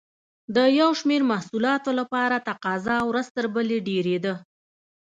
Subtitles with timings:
[0.55, 4.33] د یو شمېر محصولاتو لپاره تقاضا ورځ تر بلې ډېرېده.